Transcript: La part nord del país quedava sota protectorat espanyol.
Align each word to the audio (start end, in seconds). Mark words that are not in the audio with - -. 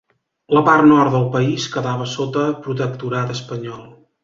La 0.57 0.63
part 0.69 0.87
nord 0.91 1.13
del 1.15 1.27
país 1.35 1.67
quedava 1.77 2.09
sota 2.15 2.47
protectorat 2.65 3.37
espanyol. 3.39 3.89